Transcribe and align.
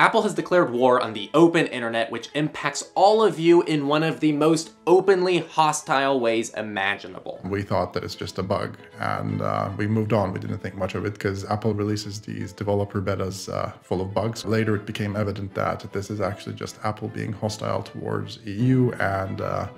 Apple 0.00 0.22
has 0.22 0.32
declared 0.32 0.70
war 0.70 0.98
on 0.98 1.12
the 1.12 1.28
open 1.34 1.66
internet, 1.66 2.10
which 2.10 2.30
impacts 2.32 2.90
all 2.94 3.22
of 3.22 3.38
you 3.38 3.60
in 3.64 3.86
one 3.86 4.02
of 4.02 4.20
the 4.20 4.32
most 4.32 4.70
openly 4.86 5.40
hostile 5.40 6.18
ways 6.18 6.48
imaginable. 6.54 7.38
We 7.44 7.60
thought 7.60 7.92
that 7.92 8.02
it's 8.02 8.14
just 8.14 8.38
a 8.38 8.42
bug, 8.42 8.78
and 8.98 9.42
uh, 9.42 9.70
we 9.76 9.86
moved 9.86 10.14
on. 10.14 10.32
We 10.32 10.40
didn't 10.40 10.60
think 10.60 10.74
much 10.74 10.94
of 10.94 11.04
it 11.04 11.12
because 11.12 11.44
Apple 11.44 11.74
releases 11.74 12.18
these 12.18 12.54
developer 12.54 13.02
betas 13.02 13.52
uh, 13.52 13.72
full 13.82 14.00
of 14.00 14.14
bugs. 14.14 14.46
Later, 14.46 14.74
it 14.74 14.86
became 14.86 15.16
evident 15.16 15.52
that 15.52 15.92
this 15.92 16.08
is 16.08 16.22
actually 16.22 16.54
just 16.54 16.78
Apple 16.82 17.08
being 17.08 17.34
hostile 17.34 17.82
towards 17.82 18.38
EU, 18.46 18.92
and 18.92 19.42
uh, 19.42 19.68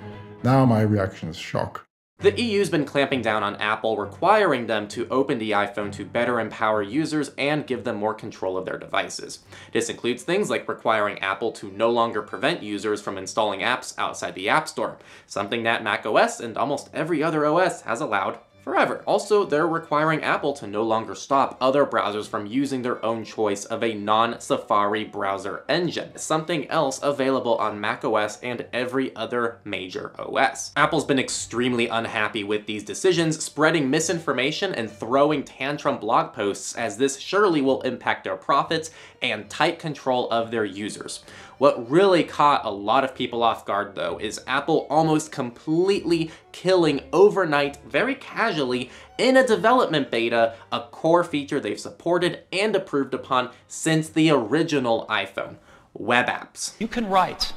now 0.44 0.64
my 0.64 0.82
reaction 0.82 1.30
is 1.30 1.36
shock. 1.36 1.84
The 2.22 2.40
EU's 2.40 2.70
been 2.70 2.84
clamping 2.84 3.20
down 3.20 3.42
on 3.42 3.56
Apple, 3.56 3.96
requiring 3.96 4.68
them 4.68 4.86
to 4.88 5.08
open 5.08 5.40
the 5.40 5.50
iPhone 5.50 5.90
to 5.94 6.04
better 6.04 6.38
empower 6.38 6.80
users 6.80 7.32
and 7.36 7.66
give 7.66 7.82
them 7.82 7.96
more 7.96 8.14
control 8.14 8.56
of 8.56 8.64
their 8.64 8.78
devices. 8.78 9.40
This 9.72 9.88
includes 9.88 10.22
things 10.22 10.48
like 10.48 10.68
requiring 10.68 11.18
Apple 11.18 11.50
to 11.50 11.72
no 11.72 11.90
longer 11.90 12.22
prevent 12.22 12.62
users 12.62 13.02
from 13.02 13.18
installing 13.18 13.58
apps 13.58 13.92
outside 13.98 14.36
the 14.36 14.48
App 14.48 14.68
Store, 14.68 14.98
something 15.26 15.64
that 15.64 15.82
macOS 15.82 16.38
and 16.38 16.56
almost 16.56 16.90
every 16.94 17.24
other 17.24 17.44
OS 17.44 17.82
has 17.82 18.00
allowed 18.00 18.38
forever. 18.62 19.02
Also, 19.06 19.44
they're 19.44 19.66
requiring 19.66 20.22
Apple 20.22 20.52
to 20.54 20.66
no 20.66 20.82
longer 20.82 21.14
stop 21.14 21.56
other 21.60 21.84
browsers 21.84 22.28
from 22.28 22.46
using 22.46 22.82
their 22.82 23.04
own 23.04 23.24
choice 23.24 23.64
of 23.64 23.82
a 23.82 23.94
non-Safari 23.94 25.04
browser 25.04 25.64
engine, 25.68 26.16
something 26.16 26.68
else 26.68 27.00
available 27.02 27.56
on 27.56 27.80
macOS 27.80 28.40
and 28.40 28.64
every 28.72 29.14
other 29.16 29.58
major 29.64 30.12
OS. 30.18 30.72
Apple's 30.76 31.04
been 31.04 31.18
extremely 31.18 31.88
unhappy 31.88 32.44
with 32.44 32.66
these 32.66 32.84
decisions, 32.84 33.42
spreading 33.42 33.90
misinformation 33.90 34.74
and 34.74 34.90
throwing 34.90 35.42
tantrum 35.42 35.98
blog 35.98 36.32
posts 36.32 36.76
as 36.76 36.96
this 36.96 37.18
surely 37.18 37.60
will 37.60 37.82
impact 37.82 38.24
their 38.24 38.36
profits 38.36 38.90
and 39.20 39.50
tight 39.50 39.78
control 39.78 40.30
of 40.30 40.50
their 40.50 40.64
users. 40.64 41.24
What 41.58 41.88
really 41.90 42.24
caught 42.24 42.64
a 42.64 42.70
lot 42.70 43.04
of 43.04 43.14
people 43.14 43.42
off 43.42 43.64
guard 43.64 43.94
though 43.94 44.18
is 44.18 44.40
Apple 44.46 44.86
almost 44.90 45.30
completely 45.30 46.30
killing 46.50 47.02
overnight, 47.12 47.78
very 47.86 48.14
casually, 48.14 48.51
in 48.58 49.36
a 49.36 49.46
development 49.46 50.10
beta, 50.10 50.54
a 50.70 50.80
core 50.80 51.24
feature 51.24 51.60
they've 51.60 51.78
supported 51.78 52.40
and 52.52 52.74
approved 52.74 53.14
upon 53.14 53.50
since 53.68 54.08
the 54.08 54.30
original 54.30 55.06
iPhone, 55.08 55.56
web 55.94 56.26
apps. 56.26 56.78
You 56.80 56.88
can 56.88 57.08
write 57.08 57.52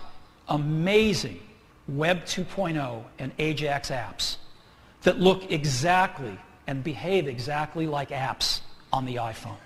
amazing 0.47 1.39
Web 1.87 2.25
2.0 2.25 3.03
and 3.19 3.37
AJAX 3.37 3.91
apps 3.91 4.37
that 5.03 5.19
look 5.19 5.51
exactly 5.51 6.37
and 6.67 6.83
behave 6.83 7.27
exactly 7.27 7.85
like 7.85 8.09
apps 8.09 8.61
on 8.91 9.05
the 9.05 9.15
iPhone. 9.15 9.57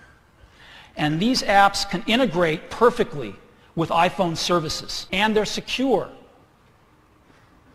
And 0.98 1.20
these 1.20 1.44
apps 1.44 1.90
can 1.90 2.04
integrate 2.08 2.70
perfectly 2.70 3.36
with 3.76 3.90
iPhone 3.90 4.36
services. 4.36 5.08
And 5.14 5.34
they're 5.34 5.46
secure 5.46 6.10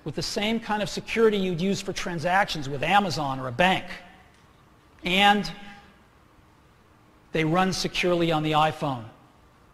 with 0.05 0.15
the 0.15 0.23
same 0.23 0.61
kind 0.61 0.83
of 0.83 0.89
security 0.89 1.37
you'd 1.37 1.61
use 1.61 1.81
for 1.81 1.93
transactions 1.93 2.69
with 2.69 2.83
Amazon 2.83 3.41
or 3.41 3.49
a 3.49 3.53
bank. 3.53 3.85
And 5.03 5.51
they 7.33 7.45
run 7.45 7.73
securely 7.73 8.31
on 8.31 8.43
the 8.43 8.53
iPhone 8.53 9.05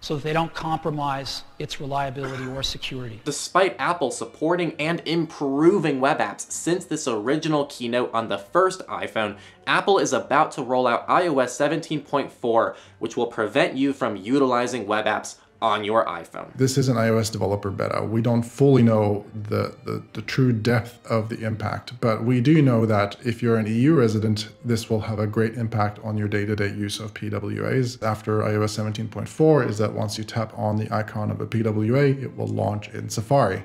so 0.01 0.14
that 0.14 0.25
they 0.25 0.33
don't 0.33 0.55
compromise 0.55 1.42
its 1.58 1.78
reliability 1.78 2.47
or 2.47 2.62
security. 2.62 3.20
Despite 3.25 3.77
Apple 3.78 4.11
supporting 4.11 4.75
and 4.78 5.03
improving 5.05 6.01
web 6.01 6.20
apps 6.20 6.51
since 6.51 6.86
this 6.86 7.06
original 7.06 7.67
keynote 7.67 8.11
on 8.14 8.28
the 8.28 8.39
first 8.39 8.81
iPhone, 8.86 9.36
Apple 9.67 9.98
is 9.98 10.14
about 10.14 10.53
to 10.53 10.62
roll 10.62 10.86
out 10.86 11.06
iOS 11.06 11.51
17.4, 11.51 12.75
which 12.98 13.17
will 13.17 13.27
prevent 13.27 13.77
you 13.77 13.92
from 13.92 14.17
utilizing 14.17 14.86
web 14.86 15.05
apps 15.05 15.36
on 15.62 15.84
your 15.84 16.05
iPhone. 16.06 16.48
This 16.56 16.78
is 16.78 16.89
an 16.89 16.97
iOS 16.97 17.30
developer 17.30 17.70
beta. 17.70 18.03
We 18.03 18.22
don't 18.22 18.42
fully 18.42 18.83
know 18.83 19.27
the, 19.34 19.75
the, 19.84 20.02
the, 20.14 20.22
true 20.22 20.52
depth 20.52 21.05
of 21.06 21.28
the 21.28 21.44
impact, 21.44 22.00
but 22.00 22.25
we 22.25 22.41
do 22.41 22.62
know 22.62 22.86
that 22.86 23.17
if 23.25 23.42
you're 23.42 23.57
an 23.57 23.67
EU 23.67 23.95
resident, 23.95 24.48
this 24.64 24.89
will 24.89 25.02
have 25.02 25.18
a 25.18 25.27
great 25.27 25.55
impact 25.55 25.98
on 26.02 26.17
your 26.17 26.29
day-to-day 26.29 26.73
use 26.74 26.98
of 26.98 27.12
PWAs. 27.14 28.02
After 28.02 28.40
iOS 28.40 28.79
17.4 28.79 29.68
is 29.68 29.79
that 29.79 29.92
once 29.92 30.17
you 30.17 30.24
tap 30.24 30.57
on 30.57 30.77
the 30.77 30.92
icon 30.92 31.30
of 31.30 31.40
a 31.40 31.46
PWA, 31.46 32.23
it 32.23 32.36
will 32.36 32.48
launch 32.48 32.89
in 32.90 33.11
Safari 33.11 33.64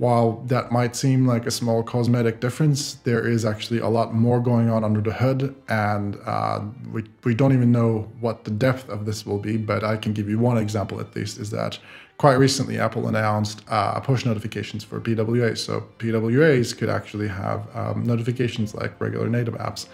while 0.00 0.42
that 0.46 0.72
might 0.72 0.96
seem 0.96 1.26
like 1.26 1.44
a 1.44 1.50
small 1.50 1.82
cosmetic 1.82 2.40
difference, 2.40 2.94
there 3.04 3.28
is 3.28 3.44
actually 3.44 3.80
a 3.80 3.88
lot 3.88 4.14
more 4.14 4.40
going 4.40 4.70
on 4.70 4.82
under 4.82 5.02
the 5.02 5.12
hood, 5.12 5.54
and 5.68 6.18
uh, 6.24 6.58
we, 6.90 7.04
we 7.22 7.34
don't 7.34 7.52
even 7.52 7.70
know 7.70 8.10
what 8.18 8.44
the 8.44 8.50
depth 8.50 8.88
of 8.88 9.04
this 9.04 9.26
will 9.26 9.38
be, 9.38 9.58
but 9.58 9.84
I 9.84 9.98
can 9.98 10.14
give 10.14 10.26
you 10.26 10.38
one 10.38 10.56
example 10.56 11.00
at 11.00 11.14
least, 11.14 11.38
is 11.38 11.50
that 11.50 11.78
quite 12.16 12.38
recently 12.38 12.78
Apple 12.78 13.08
announced 13.08 13.62
uh, 13.68 14.00
push 14.00 14.24
notifications 14.24 14.82
for 14.82 15.02
PWAs. 15.02 15.58
So 15.58 15.86
PWAs 15.98 16.74
could 16.74 16.88
actually 16.88 17.28
have 17.28 17.68
um, 17.76 18.02
notifications 18.02 18.74
like 18.74 18.98
regular 19.02 19.28
native 19.28 19.54
apps. 19.56 19.86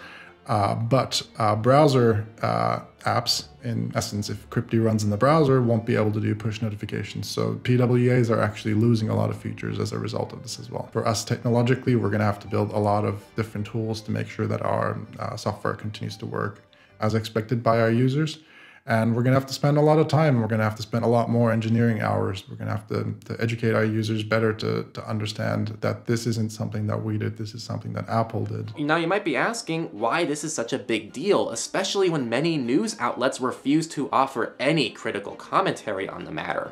Uh, 0.47 0.75
but 0.75 1.21
uh, 1.37 1.55
browser 1.55 2.25
uh, 2.41 2.79
apps, 3.01 3.47
in 3.63 3.91
essence, 3.95 4.29
if 4.29 4.49
Cryptee 4.49 4.83
runs 4.83 5.03
in 5.03 5.09
the 5.09 5.17
browser, 5.17 5.61
won't 5.61 5.85
be 5.85 5.95
able 5.95 6.11
to 6.11 6.21
do 6.21 6.33
push 6.33 6.61
notifications. 6.61 7.27
So 7.29 7.55
PWAs 7.55 8.29
are 8.29 8.41
actually 8.41 8.73
losing 8.73 9.09
a 9.09 9.15
lot 9.15 9.29
of 9.29 9.37
features 9.37 9.77
as 9.77 9.91
a 9.91 9.99
result 9.99 10.31
of 10.31 10.43
this 10.43 10.57
as 10.57 10.71
well. 10.71 10.87
For 10.93 11.05
us 11.05 11.25
technologically, 11.25 11.95
we're 11.95 12.09
going 12.09 12.19
to 12.19 12.25
have 12.25 12.39
to 12.39 12.47
build 12.47 12.71
a 12.71 12.79
lot 12.79 13.03
of 13.03 13.23
different 13.35 13.67
tools 13.67 13.99
to 14.01 14.11
make 14.11 14.27
sure 14.27 14.47
that 14.47 14.61
our 14.61 14.97
uh, 15.19 15.35
software 15.35 15.73
continues 15.73 16.15
to 16.17 16.25
work 16.25 16.63
as 16.99 17.13
expected 17.13 17.61
by 17.61 17.79
our 17.79 17.91
users 17.91 18.39
and 18.87 19.15
we're 19.15 19.23
going 19.23 19.33
to 19.33 19.39
have 19.39 19.47
to 19.47 19.53
spend 19.53 19.77
a 19.77 19.81
lot 19.81 19.99
of 19.99 20.07
time. 20.07 20.41
We're 20.41 20.47
going 20.47 20.59
to 20.59 20.65
have 20.65 20.75
to 20.75 20.81
spend 20.81 21.03
a 21.03 21.07
lot 21.07 21.29
more 21.29 21.51
engineering 21.51 22.01
hours. 22.01 22.43
We're 22.49 22.55
going 22.55 22.69
to 22.69 22.73
have 22.73 22.87
to, 22.87 23.15
to 23.25 23.41
educate 23.41 23.73
our 23.73 23.83
users 23.83 24.23
better 24.23 24.53
to, 24.53 24.83
to 24.93 25.07
understand 25.07 25.77
that 25.81 26.05
this 26.05 26.25
isn't 26.25 26.51
something 26.51 26.87
that 26.87 27.03
we 27.03 27.17
did. 27.17 27.37
This 27.37 27.53
is 27.53 27.63
something 27.63 27.93
that 27.93 28.07
apple 28.07 28.45
did. 28.45 28.77
Now 28.79 28.95
you 28.95 29.07
might 29.07 29.25
be 29.25 29.35
asking 29.35 29.85
why 29.87 30.25
this 30.25 30.43
is 30.43 30.53
such 30.53 30.73
a 30.73 30.79
big 30.79 31.13
deal 31.13 31.49
especially 31.49 32.09
when 32.09 32.29
many 32.29 32.57
news 32.57 32.95
outlets 32.99 33.39
refuse 33.39 33.87
to 33.87 34.09
offer 34.11 34.55
any 34.59 34.89
critical 34.89 35.35
commentary 35.35 36.07
on 36.07 36.25
the 36.25 36.31
matter 36.31 36.71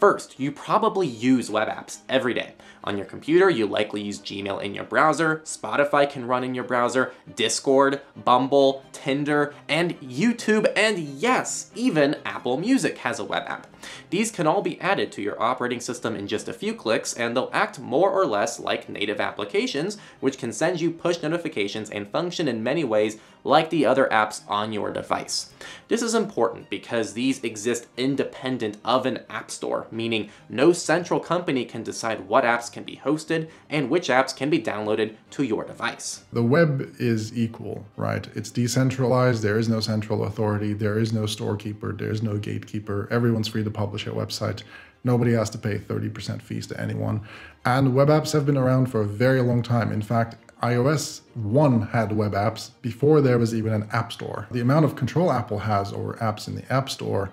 First, 0.00 0.40
you 0.40 0.50
probably 0.50 1.06
use 1.06 1.50
web 1.50 1.68
apps 1.68 1.98
every 2.08 2.32
day. 2.32 2.54
On 2.82 2.96
your 2.96 3.04
computer, 3.04 3.50
you 3.50 3.66
likely 3.66 4.00
use 4.00 4.18
Gmail 4.18 4.62
in 4.62 4.74
your 4.74 4.84
browser, 4.84 5.42
Spotify 5.44 6.08
can 6.10 6.24
run 6.24 6.42
in 6.42 6.54
your 6.54 6.64
browser, 6.64 7.12
Discord, 7.36 8.00
Bumble, 8.16 8.82
Tinder, 8.92 9.52
and 9.68 10.00
YouTube, 10.00 10.72
and 10.74 10.98
yes, 10.98 11.70
even 11.74 12.16
Apple 12.24 12.56
Music 12.56 12.96
has 12.98 13.18
a 13.18 13.24
web 13.24 13.42
app. 13.46 13.66
These 14.08 14.30
can 14.30 14.46
all 14.46 14.62
be 14.62 14.80
added 14.80 15.12
to 15.12 15.22
your 15.22 15.40
operating 15.40 15.80
system 15.80 16.16
in 16.16 16.26
just 16.26 16.48
a 16.48 16.54
few 16.54 16.72
clicks, 16.72 17.12
and 17.12 17.36
they'll 17.36 17.50
act 17.52 17.78
more 17.78 18.10
or 18.10 18.24
less 18.24 18.58
like 18.58 18.88
native 18.88 19.20
applications, 19.20 19.98
which 20.20 20.38
can 20.38 20.50
send 20.50 20.80
you 20.80 20.90
push 20.90 21.22
notifications 21.22 21.90
and 21.90 22.08
function 22.08 22.48
in 22.48 22.62
many 22.62 22.84
ways 22.84 23.18
like 23.44 23.70
the 23.70 23.86
other 23.86 24.08
apps 24.10 24.42
on 24.48 24.72
your 24.72 24.92
device. 24.92 25.52
This 25.88 26.02
is 26.02 26.14
important 26.14 26.70
because 26.70 27.12
these 27.12 27.42
exist 27.42 27.86
independent 27.96 28.78
of 28.84 29.06
an 29.06 29.20
app 29.28 29.50
store, 29.50 29.86
meaning 29.90 30.30
no 30.48 30.72
central 30.72 31.20
company 31.20 31.64
can 31.64 31.82
decide 31.82 32.28
what 32.28 32.44
apps 32.44 32.72
can 32.72 32.84
be 32.84 33.00
hosted 33.04 33.48
and 33.68 33.90
which 33.90 34.08
apps 34.08 34.34
can 34.34 34.50
be 34.50 34.60
downloaded 34.60 35.16
to 35.30 35.42
your 35.42 35.64
device. 35.64 36.24
The 36.32 36.42
web 36.42 36.94
is 36.98 37.36
equal, 37.36 37.86
right? 37.96 38.28
It's 38.34 38.50
decentralized, 38.50 39.42
there 39.42 39.58
is 39.58 39.68
no 39.68 39.80
central 39.80 40.24
authority, 40.24 40.72
there 40.72 40.98
is 40.98 41.12
no 41.12 41.26
storekeeper, 41.26 41.92
there 41.92 42.10
is 42.10 42.22
no 42.22 42.38
gatekeeper, 42.38 43.08
everyone's 43.10 43.48
free 43.48 43.64
to 43.64 43.70
publish 43.70 44.06
a 44.06 44.10
website. 44.10 44.62
Nobody 45.02 45.32
has 45.32 45.48
to 45.50 45.58
pay 45.58 45.78
30% 45.78 46.42
fees 46.42 46.66
to 46.68 46.80
anyone. 46.80 47.22
And 47.64 47.94
web 47.94 48.08
apps 48.08 48.32
have 48.32 48.44
been 48.44 48.56
around 48.56 48.86
for 48.86 49.00
a 49.00 49.06
very 49.06 49.40
long 49.40 49.62
time. 49.62 49.92
In 49.92 50.02
fact, 50.02 50.36
iOS 50.62 51.22
1 51.34 51.82
had 51.88 52.12
web 52.12 52.32
apps 52.32 52.70
before 52.82 53.20
there 53.20 53.38
was 53.38 53.54
even 53.54 53.72
an 53.72 53.88
app 53.92 54.12
store. 54.12 54.46
The 54.50 54.60
amount 54.60 54.84
of 54.84 54.96
control 54.96 55.32
Apple 55.32 55.60
has 55.60 55.92
over 55.92 56.14
apps 56.14 56.48
in 56.48 56.54
the 56.54 56.72
app 56.72 56.90
store, 56.90 57.32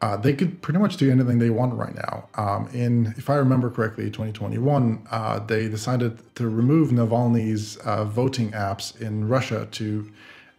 uh, 0.00 0.16
they 0.16 0.32
could 0.32 0.62
pretty 0.62 0.78
much 0.78 0.96
do 0.96 1.10
anything 1.10 1.38
they 1.38 1.50
want 1.50 1.74
right 1.74 1.94
now. 1.94 2.28
Um, 2.34 2.68
in, 2.72 3.14
if 3.16 3.28
I 3.28 3.34
remember 3.36 3.68
correctly, 3.68 4.04
2021, 4.06 5.06
uh, 5.10 5.40
they 5.40 5.68
decided 5.68 6.18
to 6.36 6.48
remove 6.48 6.90
Navalny's 6.90 7.76
uh, 7.78 8.04
voting 8.04 8.52
apps 8.52 9.00
in 9.00 9.28
Russia 9.28 9.66
to 9.72 10.10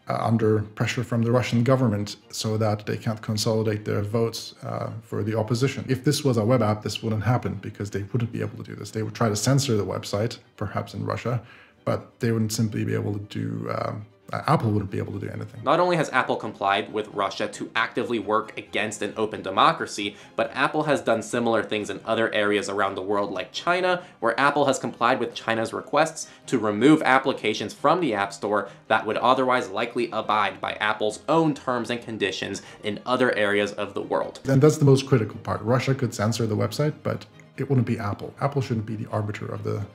uh, 0.10 0.18
under 0.22 0.64
pressure 0.64 1.04
from 1.04 1.22
the 1.22 1.32
Russian 1.32 1.64
government 1.64 2.18
so 2.32 2.58
that 2.58 2.86
they 2.86 2.98
can't 2.98 3.22
consolidate 3.22 3.86
their 3.86 4.02
votes 4.02 4.56
uh, 4.64 4.90
for 5.04 5.24
the 5.24 5.38
opposition. 5.38 5.86
If 5.88 6.04
this 6.04 6.24
was 6.24 6.38
a 6.38 6.44
web 6.44 6.62
app, 6.62 6.82
this 6.82 7.04
wouldn't 7.04 7.24
happen 7.24 7.56
because 7.56 7.92
they 7.92 8.04
wouldn't 8.12 8.32
be 8.32 8.42
able 8.42 8.58
to 8.58 8.64
do 8.64 8.76
this. 8.76 8.92
They 8.92 9.04
would 9.04 9.14
try 9.14 9.30
to 9.30 9.36
censor 9.36 9.78
the 9.78 9.86
website, 9.86 10.40
perhaps 10.58 10.94
in 10.96 11.06
Russia, 11.06 11.42
but 11.86 12.20
they 12.20 12.32
wouldn't 12.32 12.52
simply 12.52 12.84
be 12.84 12.94
able 12.94 13.14
to 13.14 13.20
do 13.20 13.70
um, 13.72 14.06
Apple 14.32 14.72
wouldn't 14.72 14.92
be 14.92 14.98
able 14.98 15.14
to 15.14 15.20
do 15.20 15.32
anything. 15.32 15.64
Not 15.64 15.80
only 15.80 15.96
has 15.98 16.10
Apple 16.12 16.36
complied 16.36 16.94
with 16.94 17.08
Russia 17.10 17.48
to 17.48 17.72
actively 17.76 18.20
work 18.20 18.58
against 18.58 19.02
an 19.02 19.14
open 19.18 19.42
democracy, 19.42 20.16
but 20.36 20.52
Apple 20.54 20.84
has 20.84 21.02
done 21.02 21.24
similar 21.24 21.64
things 21.64 21.90
in 21.90 22.00
other 22.06 22.32
areas 22.34 22.70
around 22.70 22.96
the 22.96 23.02
world 23.02 23.32
like 23.32 23.52
China, 23.52 24.04
where 24.20 24.40
Apple 24.40 24.66
has 24.66 24.78
complied 24.78 25.20
with 25.20 25.34
China's 25.34 25.74
requests 25.74 26.28
to 26.46 26.60
remove 26.60 27.02
applications 27.02 27.74
from 27.74 28.02
the 28.02 28.14
App 28.14 28.34
Store 28.34 28.70
that 28.88 29.06
would 29.06 29.18
otherwise 29.18 29.70
likely 29.70 30.10
abide 30.12 30.62
by 30.62 30.74
Apple's 30.74 31.22
own 31.28 31.56
terms 31.56 31.90
and 31.90 32.02
conditions 32.02 32.62
in 32.84 33.00
other 33.06 33.36
areas 33.36 33.72
of 33.74 33.94
the 33.94 34.02
world. 34.02 34.40
And 34.48 34.62
that's 34.62 34.78
the 34.78 34.86
most 34.86 35.08
critical 35.08 35.38
part. 35.40 35.62
Russia 35.62 35.96
could 35.96 36.14
censor 36.14 36.46
the 36.46 36.58
website, 36.58 36.94
but 37.02 37.26
it 37.58 37.68
wouldn't 37.68 37.88
be 37.88 37.98
Apple. 37.98 38.34
Apple 38.40 38.62
shouldn't 38.62 38.86
be 38.86 38.96
the 38.96 39.08
arbiter 39.08 39.46
of 39.46 39.64
the 39.64 39.86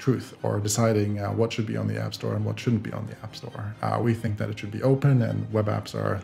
truth 0.00 0.34
or 0.42 0.58
deciding 0.58 1.20
uh, 1.20 1.28
what 1.28 1.52
should 1.52 1.66
be 1.66 1.76
on 1.76 1.86
the 1.86 2.00
App 2.00 2.14
Store 2.14 2.34
and 2.34 2.44
what 2.44 2.58
shouldn't 2.58 2.82
be 2.82 2.92
on 2.92 3.06
the 3.06 3.12
App 3.22 3.36
Store. 3.36 3.74
Uh, 3.82 4.00
we 4.02 4.14
think 4.14 4.38
that 4.38 4.48
it 4.48 4.58
should 4.58 4.70
be 4.70 4.82
open, 4.82 5.22
and 5.22 5.50
web 5.52 5.66
apps 5.66 5.94
are 5.94 6.20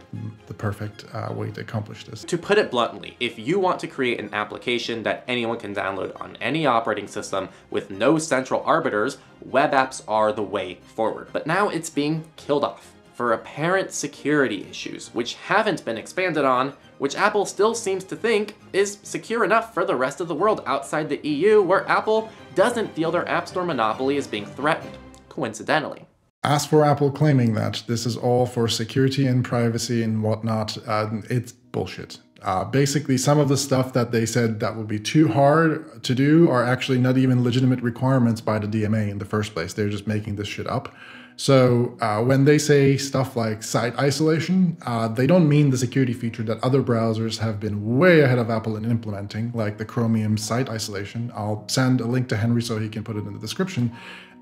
the 0.47 0.55
perfect 0.55 1.05
uh, 1.13 1.33
way 1.33 1.51
to 1.51 1.61
accomplish 1.61 2.05
this. 2.05 2.25
To 2.25 2.39
put 2.39 2.59
it 2.59 2.71
bluntly, 2.71 3.17
if 3.21 3.39
you 3.39 3.61
want 3.61 3.79
to 3.81 3.87
create 3.87 4.19
an 4.19 4.33
application 4.33 5.03
that 5.05 5.23
anyone 5.29 5.59
can 5.59 5.75
download 5.75 6.19
on 6.21 6.37
any 6.41 6.67
operating 6.67 7.07
system 7.07 7.51
with 7.71 7.91
no 7.91 8.19
central 8.19 8.63
arbiters, 8.65 9.19
web 9.45 9.73
apps 9.73 10.03
are 10.09 10.33
the 10.33 10.43
way 10.43 10.79
forward. 10.83 11.29
But 11.33 11.47
now 11.47 11.69
it's 11.69 11.91
being 11.91 12.25
killed 12.37 12.65
off 12.65 12.96
for 13.17 13.33
apparent 13.33 13.93
security 13.93 14.67
issues, 14.69 15.09
which 15.15 15.35
haven't 15.35 15.83
been 15.87 15.97
expanded 15.97 16.45
on, 16.45 16.75
which 16.99 17.17
Apple 17.17 17.47
still 17.47 17.75
seems 17.75 18.05
to 18.05 18.15
think 18.15 18.57
is 18.75 18.99
secure 19.03 19.43
enough 19.43 19.73
for 19.73 19.87
the 19.87 19.97
rest 19.97 20.21
of 20.21 20.29
the 20.29 20.35
world 20.35 20.63
outside 20.67 21.09
the 21.09 21.27
EU, 21.27 21.63
where 21.63 21.89
Apple 21.89 22.31
doesn't 22.55 22.95
feel 22.95 23.11
their 23.11 23.27
App 23.27 23.49
Store 23.49 23.65
monopoly 23.65 24.19
is 24.19 24.27
being 24.27 24.45
threatened, 24.45 24.99
coincidentally. 25.31 26.05
As 26.45 26.67
for 26.67 26.85
Apple 26.85 27.11
claiming 27.11 27.55
that 27.55 27.85
this 27.87 28.05
is 28.05 28.19
all 28.19 28.45
for 28.45 28.69
security 28.69 29.27
and 29.27 29.43
privacy 29.43 30.03
and 30.03 30.23
whatnot, 30.23 30.77
uh, 30.87 31.09
it's 31.31 31.53
bullshit. 31.53 32.19
Uh, 32.43 32.65
basically, 32.65 33.17
some 33.17 33.39
of 33.39 33.49
the 33.49 33.57
stuff 33.57 33.95
that 33.95 34.13
they 34.13 34.27
said 34.27 34.61
that 34.61 34.77
would 34.77 34.87
be 34.87 35.01
too 35.01 35.29
hard 35.29 36.05
to 36.05 36.15
do 36.15 36.51
are 36.51 36.63
actually 36.63 36.99
not 36.99 37.17
even 37.17 37.43
legitimate 37.43 37.81
requirements 37.81 38.43
by 38.43 38.59
the 38.59 38.67
DMA 38.67 39.09
in 39.09 39.19
the 39.19 39.25
first 39.25 39.55
place. 39.55 39.73
They're 39.73 39.89
just 39.89 40.07
making 40.07 40.37
this 40.37 40.47
shit 40.47 40.67
up. 40.67 40.95
So 41.37 41.97
uh, 42.01 42.23
when 42.23 42.47
they 42.47 42.57
say 42.57 42.97
stuff 42.97 43.37
like 43.37 43.63
site 43.63 43.97
isolation, 43.99 44.79
uh, 44.87 45.09
they 45.09 45.27
don't 45.27 45.47
mean 45.47 45.69
the 45.69 45.77
security 45.77 46.15
feature 46.15 46.43
that 46.45 46.65
other 46.65 46.83
browsers 46.83 47.39
have 47.39 47.61
been 47.61 47.99
way 47.99 48.21
ahead 48.21 48.39
of 48.39 48.49
Apple 48.49 48.77
in 48.77 48.91
implementing, 48.91 49.53
like 49.53 49.77
the 49.77 49.85
Chromium 49.85 50.39
site 50.39 50.71
isolation. 50.71 51.31
I'll 51.35 51.65
send 51.69 52.01
a 52.01 52.07
link 52.07 52.29
to 52.31 52.39
Henry 52.39 52.63
so 52.63 52.79
he 52.79 52.89
can 52.89 53.05
put 53.05 53.17
it 53.17 53.27
in 53.27 53.35
the 53.35 53.39
description. 53.39 53.93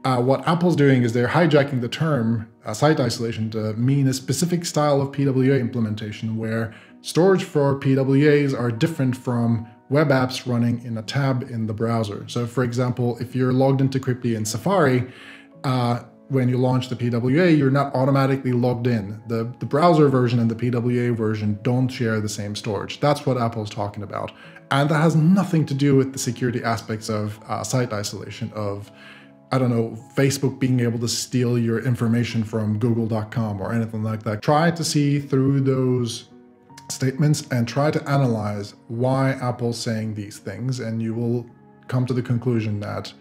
Uh, 0.05 0.21
what 0.21 0.47
Apple's 0.47 0.77
doing 0.77 1.03
is 1.03 1.13
they're 1.13 1.27
hijacking 1.27 1.81
the 1.81 1.89
term 1.89 2.49
uh, 2.65 2.73
site 2.73 3.01
isolation 3.01 3.51
to 3.51 3.73
mean 3.75 4.07
a 4.07 4.13
specific 4.13 4.65
style 4.65 5.01
of 5.01 5.11
PWA 5.11 5.59
implementation 5.59 6.37
where 6.37 6.75
storage 7.01 7.43
for 7.43 7.81
PWAs 7.81 8.57
are 8.57 8.71
different 8.71 9.17
from 9.17 9.67
web 9.89 10.11
apps 10.11 10.47
running 10.47 10.83
in 10.85 10.99
a 10.99 11.03
tab 11.03 11.43
in 11.51 11.67
the 11.67 11.73
browser. 11.73 12.29
So 12.29 12.47
for 12.47 12.63
example, 12.63 13.19
if 13.19 13.35
you're 13.35 13.53
logged 13.53 13.81
into 13.81 13.99
Cryptee 13.99 14.37
in 14.37 14.45
Safari, 14.45 15.11
uh, 15.65 16.05
when 16.29 16.49
you 16.49 16.57
launch 16.57 16.89
the 16.89 16.97
PWA, 16.97 17.57
you're 17.57 17.71
not 17.71 17.95
automatically 17.95 18.53
logged 18.53 18.87
in. 18.87 19.23
The, 19.27 19.53
the 19.59 19.67
browser 19.67 20.09
version 20.09 20.39
and 20.39 20.51
the 20.51 20.55
PWA 20.55 21.15
version 21.15 21.59
don't 21.63 21.89
share 21.89 22.21
the 22.21 22.29
same 22.29 22.57
storage. 22.57 23.01
That's 23.01 23.27
what 23.27 23.37
Apple's 23.37 23.71
talking 23.71 24.03
about. 24.03 24.33
And 24.71 24.89
that 24.89 25.01
has 25.01 25.15
nothing 25.15 25.67
to 25.67 25.75
do 25.75 25.97
with 25.97 26.13
the 26.13 26.19
security 26.19 26.65
aspects 26.65 27.09
of 27.09 27.39
uh, 27.47 27.63
site 27.63 27.93
isolation, 27.93 28.51
of, 28.55 28.91
I 29.53 29.59
don't 29.59 29.71
know, 29.71 29.97
Facebook 30.17 30.59
being 30.59 30.81
able 30.81 30.99
to 31.01 31.09
steal 31.09 31.59
your 31.59 31.85
information 31.85 32.43
from 32.43 32.79
google.com 32.79 33.61
or 33.61 33.73
anything 33.73 34.03
like 34.03 34.23
that. 34.23 34.43
Try 34.43 34.71
to 34.71 34.83
see 34.83 35.21
through 35.21 35.61
those 35.61 36.31
statements 36.91 37.47
and 37.51 37.69
try 37.69 37.91
to 37.91 38.03
analyze 38.09 38.75
why 38.89 39.33
Apple's 39.33 39.79
saying 39.79 40.15
these 40.15 40.39
things, 40.39 40.81
and 40.81 41.03
you 41.03 41.15
will 41.15 41.47
come 41.87 42.07
to 42.07 42.15
the 42.15 42.23
conclusion 42.23 42.81
that 42.81 43.13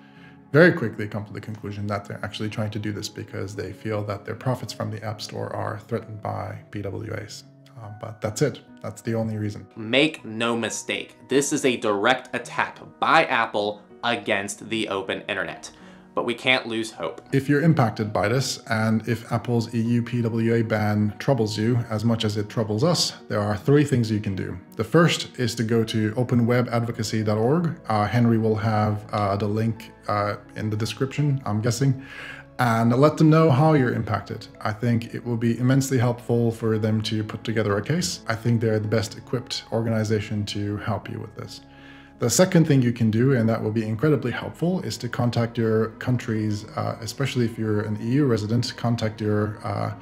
very 0.54 0.72
quickly 0.72 1.08
come 1.08 1.26
to 1.26 1.34
the 1.34 1.42
conclusion 1.42 1.88
that 1.88 2.06
they're 2.06 2.24
actually 2.24 2.48
trying 2.48 2.70
to 2.70 2.78
do 2.78 2.94
this 2.94 3.10
because 3.10 3.56
they 3.56 3.74
feel 3.74 4.04
that 4.04 4.24
their 4.24 4.36
profits 4.36 4.72
from 4.72 4.92
the 4.92 5.04
App 5.04 5.20
Store 5.20 5.54
are 5.54 5.80
threatened 5.80 6.22
by 6.22 6.60
PWAs. 6.70 7.44
Um, 7.82 7.96
but 8.00 8.22
that's 8.22 8.44
it. 8.44 8.62
That's 8.84 9.02
the 9.02 9.16
only 9.16 9.38
reason. 9.38 9.66
Make 9.76 10.24
no 10.24 10.56
mistake, 10.56 11.18
this 11.28 11.52
is 11.54 11.66
a 11.66 11.76
direct 11.78 12.34
attack 12.36 12.80
by 13.00 13.26
Apple 13.26 13.82
against 14.04 14.70
the 14.70 14.88
open 14.90 15.24
internet 15.28 15.72
but 16.16 16.26
we 16.26 16.34
can't 16.34 16.68
lose 16.68 16.92
hope. 16.92 17.22
If 17.32 17.50
you're 17.50 17.62
impacted 17.62 18.14
by 18.14 18.28
this, 18.28 18.60
and 18.68 19.08
if 19.08 19.32
Apple's 19.32 19.74
EU 19.74 20.04
PWA 20.04 20.68
ban 20.68 21.14
troubles 21.20 21.58
you 21.58 21.78
as 21.90 22.06
much 22.06 22.24
as 22.26 22.38
it 22.38 22.50
troubles 22.50 22.84
us, 22.84 23.14
there 23.30 23.40
are 23.40 23.58
three 23.58 23.84
things 23.84 24.12
you 24.12 24.20
can 24.20 24.36
do. 24.36 24.58
The 24.76 24.84
first 24.84 25.40
is 25.40 25.56
to 25.56 25.64
go 25.64 25.84
to 25.86 26.12
openwebadvocacy.org. 26.14 27.80
Uh, 27.88 28.08
Henry 28.08 28.38
will 28.38 28.56
have 28.56 29.06
uh, 29.12 29.36
the 29.36 29.48
link 29.48 29.92
uh, 30.08 30.36
in 30.56 30.70
the 30.70 30.78
description, 30.78 31.42
I'm 31.46 31.62
guessing 31.62 32.06
and 32.60 32.96
let 32.96 33.18
them 33.18 33.30
know 33.30 33.50
how 33.50 33.74
you're 33.74 33.94
impacted. 33.94 34.48
I 34.62 34.72
think 34.74 35.14
it 35.14 35.26
will 35.26 35.38
be 35.38 35.58
immensely 35.58 35.98
helpful 35.98 36.52
for 36.52 36.78
them 36.78 37.02
to 37.04 37.24
put 37.24 37.44
together 37.44 37.76
a 37.78 37.82
case. 37.82 38.22
I 38.28 38.36
think 38.36 38.62
they're 38.62 38.80
the 38.80 38.88
best 38.88 39.18
equipped 39.18 39.64
organization 39.72 40.46
to 40.48 40.78
help 40.78 41.10
you 41.10 41.20
with 41.20 41.36
this. 41.36 41.62
The 42.24 42.30
second 42.30 42.68
thing 42.68 42.82
you 42.82 42.94
can 42.94 43.12
do, 43.12 43.34
and 43.34 43.50
that 43.50 43.62
will 43.62 43.74
be 43.74 43.86
incredibly 43.86 44.32
helpful, 44.32 44.80
is 44.84 44.96
to 45.00 45.10
contact 45.10 45.58
your 45.58 45.88
countries, 46.00 46.64
uh, 46.78 46.96
especially 47.02 47.44
if 47.44 47.60
you're 47.60 47.82
an 47.82 47.98
EU 48.00 48.24
resident, 48.24 48.74
contact 48.78 49.20
your 49.20 49.60
uh, 49.62 49.94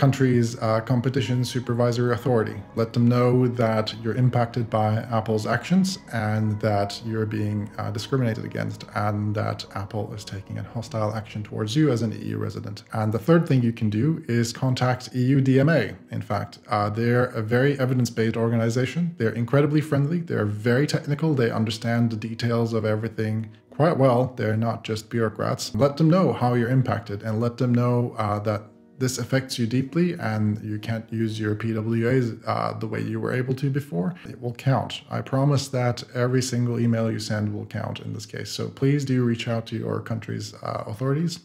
country's 0.00 0.58
uh, 0.62 0.80
competition 0.80 1.44
supervisory 1.44 2.14
authority. 2.14 2.56
Let 2.74 2.94
them 2.94 3.06
know 3.06 3.46
that 3.46 3.94
you're 4.02 4.14
impacted 4.14 4.70
by 4.70 4.94
Apple's 5.10 5.46
actions 5.46 5.98
and 6.14 6.58
that 6.62 7.02
you're 7.04 7.26
being 7.26 7.70
uh, 7.76 7.90
discriminated 7.90 8.46
against 8.46 8.86
and 8.94 9.34
that 9.34 9.66
Apple 9.74 10.10
is 10.14 10.24
taking 10.24 10.56
a 10.56 10.62
hostile 10.62 11.12
action 11.14 11.42
towards 11.42 11.76
you 11.76 11.92
as 11.92 12.00
an 12.00 12.12
EU 12.12 12.38
resident. 12.38 12.82
And 12.94 13.12
the 13.12 13.18
third 13.18 13.46
thing 13.46 13.62
you 13.62 13.74
can 13.74 13.90
do 13.90 14.24
is 14.26 14.54
contact 14.54 15.14
EU 15.14 15.42
DMA. 15.42 15.94
In 16.10 16.22
fact, 16.22 16.60
uh, 16.68 16.88
they're 16.88 17.26
a 17.26 17.42
very 17.42 17.78
evidence-based 17.78 18.38
organization. 18.38 19.14
They're 19.18 19.38
incredibly 19.44 19.82
friendly. 19.82 20.20
They're 20.20 20.46
very 20.46 20.86
technical. 20.86 21.34
They 21.34 21.50
understand 21.50 22.10
the 22.10 22.16
details 22.16 22.72
of 22.72 22.86
everything 22.86 23.50
quite 23.68 23.98
well. 23.98 24.32
They're 24.36 24.56
not 24.56 24.82
just 24.82 25.10
bureaucrats. 25.10 25.74
Let 25.74 25.98
them 25.98 26.08
know 26.08 26.32
how 26.32 26.54
you're 26.54 26.70
impacted 26.70 27.22
and 27.22 27.38
let 27.38 27.58
them 27.58 27.74
know 27.74 28.14
uh, 28.16 28.38
that 28.40 28.62
this 29.00 29.18
affects 29.18 29.58
you 29.58 29.66
deeply 29.66 30.12
and 30.12 30.62
you 30.62 30.78
can't 30.78 31.10
use 31.10 31.40
your 31.40 31.54
PWAs 31.56 32.40
uh, 32.46 32.78
the 32.78 32.86
way 32.86 33.00
you 33.00 33.18
were 33.18 33.32
able 33.32 33.54
to 33.54 33.70
before, 33.70 34.14
it 34.28 34.40
will 34.40 34.54
count. 34.54 35.00
I 35.10 35.22
promise 35.22 35.68
that 35.68 36.04
every 36.14 36.42
single 36.42 36.78
email 36.78 37.10
you 37.10 37.18
send 37.18 37.54
will 37.54 37.66
count 37.66 38.00
in 38.00 38.12
this 38.12 38.26
case. 38.26 38.50
So 38.50 38.68
please 38.68 39.06
do 39.06 39.24
reach 39.24 39.48
out 39.48 39.66
to 39.68 39.76
your 39.76 40.00
country's 40.00 40.54
uh, 40.54 40.84
authorities 40.86 41.40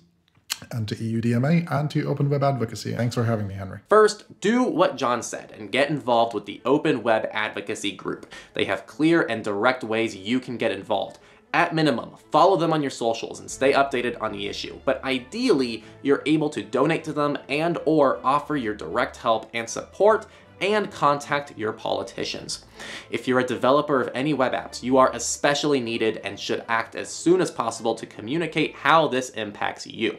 and 0.72 0.88
to 0.88 0.96
EUDMA 0.96 1.70
and 1.72 1.90
to 1.92 2.06
Open 2.06 2.30
Web 2.30 2.44
Advocacy. 2.44 2.94
Thanks 2.94 3.16
for 3.16 3.24
having 3.24 3.48
me, 3.48 3.54
Henry. 3.54 3.80
First, 3.90 4.40
do 4.42 4.64
what 4.64 4.98
John 4.98 5.24
said 5.24 5.54
and 5.58 5.72
get 5.72 5.90
involved 5.90 6.34
with 6.34 6.46
the 6.46 6.62
Open 6.66 7.04
Web 7.04 7.28
Advocacy 7.32 7.94
group. 7.94 8.32
They 8.54 8.66
have 8.66 8.86
clear 8.86 9.22
and 9.22 9.44
direct 9.44 9.84
ways 9.84 10.16
you 10.16 10.40
can 10.40 10.58
get 10.58 10.72
involved. 10.72 11.20
At 11.54 11.74
minimum, 11.74 12.12
follow 12.32 12.58
them 12.58 12.74
on 12.74 12.82
your 12.82 12.92
socials 12.92 13.40
and 13.40 13.50
stay 13.50 13.72
updated 13.72 14.22
on 14.22 14.34
the 14.34 14.48
issue, 14.48 14.80
but 14.84 15.04
ideally, 15.04 15.84
you're 16.02 16.24
able 16.26 16.50
to 16.50 16.62
donate 16.62 17.04
to 17.06 17.14
them 17.14 17.38
and 17.48 17.78
or 17.86 18.20
offer 18.26 18.58
your 18.58 18.74
direct 18.74 19.18
help 19.18 19.50
and 19.54 19.70
support 19.70 20.28
and 20.62 20.92
contact 20.92 21.58
your 21.58 21.74
politicians. 21.74 22.66
If 23.10 23.28
you're 23.28 23.40
a 23.40 23.46
developer 23.46 24.02
of 24.02 24.10
any 24.14 24.34
web 24.34 24.54
apps, 24.54 24.84
you 24.84 24.98
are 24.98 25.12
especially 25.14 25.80
needed 25.80 26.18
and 26.24 26.40
should 26.40 26.64
act 26.68 26.96
as 26.96 27.10
soon 27.10 27.42
as 27.42 27.52
possible 27.52 27.96
to 27.96 28.06
communicate 28.06 28.76
how 28.76 29.08
this 29.08 29.30
impacts 29.30 29.88
you. 29.88 30.18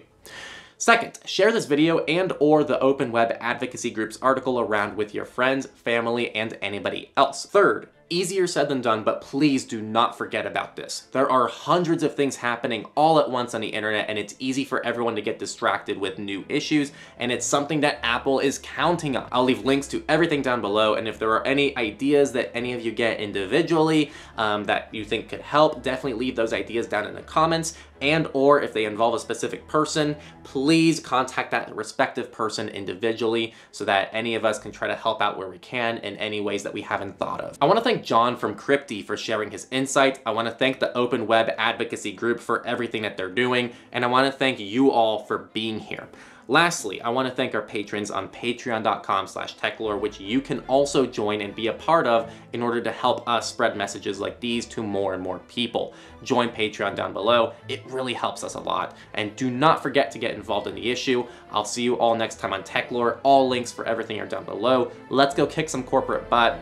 Second, 0.79 1.19
share 1.25 1.53
this 1.53 1.65
video 1.65 2.01
and 2.05 2.35
or 2.39 2.63
the 2.63 2.79
Open 2.81 3.11
Web 3.11 3.35
Advocacy 3.41 3.91
Group's 3.91 4.19
article 4.21 4.61
around 4.61 4.97
with 4.97 5.15
your 5.15 5.25
friends, 5.25 5.67
family, 5.67 6.35
and 6.35 6.59
anybody 6.61 7.13
else. 7.17 7.47
Third, 7.47 7.89
Easier 8.09 8.47
said 8.47 8.69
than 8.69 8.81
done, 8.81 9.03
but 9.03 9.21
please 9.21 9.65
do 9.65 9.83
not 9.83 10.17
forget 10.17 10.47
about 10.47 10.77
this. 10.77 11.09
There 11.11 11.29
are 11.29 11.49
hundreds 11.49 12.05
of 12.05 12.15
things 12.15 12.37
happening 12.37 12.87
all 12.95 13.19
at 13.19 13.29
once 13.29 13.53
on 13.53 13.61
the 13.61 13.69
internet, 13.71 14.09
and 14.09 14.17
it's 14.17 14.37
easy 14.39 14.65
for 14.65 14.85
everyone 14.87 15.17
to 15.17 15.23
get 15.23 15.41
distracted 15.41 15.99
with 15.99 16.17
new 16.17 16.45
issues, 16.49 16.93
and 17.19 17.33
it's 17.33 17.45
something 17.45 17.81
that 17.81 17.99
Apple 18.05 18.39
is 18.39 18.61
counting 18.63 19.17
on. 19.17 19.27
I'll 19.33 19.43
leave 19.43 19.65
links 19.65 19.89
to 19.89 20.05
everything 20.09 20.41
down 20.41 20.61
below, 20.61 20.95
and 20.95 21.09
if 21.09 21.19
there 21.19 21.31
are 21.31 21.45
any 21.45 21.77
ideas 21.77 22.31
that 22.33 22.57
any 22.57 22.75
of 22.75 22.81
you 22.81 22.93
get 22.93 23.19
individually 23.19 24.13
um, 24.39 24.63
that 24.67 24.95
you 24.95 25.05
think 25.05 25.29
could 25.29 25.41
help, 25.41 25.83
definitely 25.83 26.21
leave 26.21 26.37
those 26.37 26.53
ideas 26.53 26.87
down 26.87 27.09
in 27.09 27.15
the 27.17 27.23
comments, 27.23 27.77
and 28.01 28.29
or 28.33 28.61
if 28.61 28.73
they 28.73 28.85
involve 28.85 29.15
a 29.15 29.19
specific 29.19 29.67
person, 29.69 30.17
please 30.45 31.01
contact 31.01 31.51
that 31.51 31.75
respective 31.75 32.31
person 32.31 32.69
individually 32.69 33.55
so 33.73 33.85
that 33.85 34.09
any 34.13 34.35
of 34.35 34.45
us 34.45 34.59
can 34.59 34.73
try 34.73 34.89
to 34.89 34.95
help 34.95 35.23
out 35.23 35.39
where 35.39 35.49
we 35.49 35.59
can 35.59 35.99
in 35.99 36.17
any 36.17 36.41
ways 36.41 36.63
that 36.63 36.73
we 36.73 36.83
haven't 36.83 37.19
thought 37.19 37.41
of. 37.41 37.57
I 37.61 37.67
want 37.67 37.79
to 37.79 37.85
thank 37.85 38.05
John 38.05 38.37
from 38.37 38.55
Cryptee 38.55 39.05
for 39.05 39.17
sharing 39.17 39.51
his 39.51 39.67
insights. 39.71 40.21
I 40.27 40.31
want 40.31 40.49
to 40.49 40.55
thank 40.55 40.81
the 40.81 40.97
Open 40.97 41.27
Web 41.27 41.51
Advocacy 41.59 42.13
Group 42.13 42.41
for 42.41 42.67
everything 42.67 43.03
that 43.03 43.17
they're 43.17 43.31
doing, 43.31 43.73
and 43.93 44.05
I 44.05 44.09
want 44.09 44.31
to 44.31 44.37
thank 44.37 44.59
you 44.61 44.91
all 44.91 45.21
for 45.21 45.39
being 45.39 45.81
here. 45.81 46.09
Lastly, 46.49 47.01
I 47.03 47.09
want 47.09 47.29
to 47.29 47.35
thank 47.35 47.55
our 47.55 47.63
patrons 47.63 48.11
on 48.11 48.29
patreon.com 48.29 49.27
slash 49.27 49.57
techlore, 49.57 49.99
which 49.99 50.21
you 50.21 50.41
can 50.41 50.61
also 50.61 51.05
join 51.05 51.41
and 51.41 51.55
be 51.55 51.67
a 51.67 51.73
part 51.73 52.07
of 52.07 52.33
in 52.53 52.63
order 52.63 52.81
to 52.81 52.93
help 52.93 53.29
us 53.29 53.49
spread 53.49 53.77
messages 53.77 54.21
like 54.21 54.39
these 54.39 54.65
to 54.67 54.83
more 54.83 55.15
and 55.15 55.23
more 55.23 55.41
people. 55.49 55.93
Join 56.23 56.51
Patreon 56.51 56.95
down 56.95 57.13
below. 57.13 57.53
It 57.69 57.85
really 57.87 58.15
helps 58.15 58.45
us 58.45 58.55
a 58.55 58.61
lot. 58.61 58.97
And 59.15 59.35
do 59.35 59.51
not 59.51 59.83
forget 59.83 60.11
to 60.13 60.19
get 60.19 60.35
involved 60.35 60.69
in 60.69 60.75
the 60.77 60.91
issue. 60.91 61.27
I'll 61.51 61.65
see 61.65 61.83
you 61.83 61.99
all 61.99 62.15
next 62.15 62.39
time 62.39 62.53
on 62.53 62.63
Techlore. 62.63 63.19
All 63.25 63.49
links 63.49 63.73
for 63.73 63.85
everything 63.85 64.21
are 64.21 64.27
down 64.27 64.45
below. 64.45 64.93
Let's 65.11 65.35
go 65.35 65.47
kick 65.47 65.69
some 65.69 65.83
corporate 65.83 66.31
butt. 66.31 66.61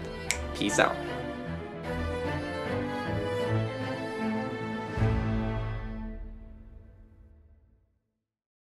Peace 0.55 0.79
out. 0.79 0.97